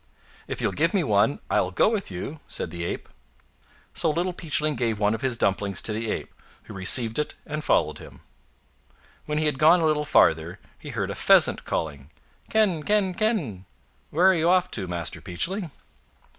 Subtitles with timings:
[0.47, 3.07] "If you'll give me one, I will go with you," said the Ape.
[3.93, 7.63] So Little Peachhing gave one of his dumplings to the Ape, who received it and
[7.63, 8.21] followed him.
[9.27, 12.09] When he had gone a little farther, he heard a Pheasant calling—
[12.49, 12.81] "Ken!
[12.81, 13.13] ken!
[13.13, 13.65] ken!
[14.09, 15.69] where are you off to, Master Peachling?"